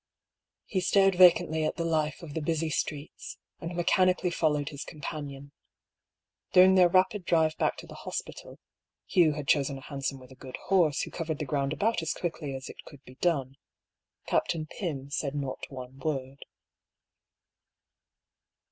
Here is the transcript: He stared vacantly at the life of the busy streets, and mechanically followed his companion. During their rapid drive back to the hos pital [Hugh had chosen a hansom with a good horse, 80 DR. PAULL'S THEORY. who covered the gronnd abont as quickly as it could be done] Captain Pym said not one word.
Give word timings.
He 0.65 0.81
stared 0.81 1.13
vacantly 1.13 1.63
at 1.63 1.75
the 1.75 1.85
life 1.85 2.23
of 2.23 2.33
the 2.33 2.41
busy 2.41 2.71
streets, 2.71 3.37
and 3.59 3.75
mechanically 3.75 4.31
followed 4.31 4.69
his 4.69 4.83
companion. 4.83 5.51
During 6.53 6.73
their 6.73 6.89
rapid 6.89 7.23
drive 7.23 7.55
back 7.57 7.77
to 7.77 7.85
the 7.85 7.93
hos 8.01 8.19
pital 8.23 8.57
[Hugh 9.05 9.33
had 9.35 9.47
chosen 9.47 9.77
a 9.77 9.81
hansom 9.81 10.19
with 10.19 10.31
a 10.31 10.33
good 10.33 10.57
horse, 10.57 10.57
80 10.61 10.65
DR. 10.65 10.69
PAULL'S 10.71 10.95
THEORY. 10.95 11.05
who 11.05 11.17
covered 11.17 11.37
the 11.39 11.75
gronnd 11.77 11.77
abont 11.77 12.01
as 12.01 12.13
quickly 12.15 12.55
as 12.55 12.67
it 12.67 12.83
could 12.83 13.03
be 13.03 13.13
done] 13.21 13.57
Captain 14.25 14.65
Pym 14.65 15.11
said 15.11 15.35
not 15.35 15.67
one 15.69 15.99
word. 15.99 16.45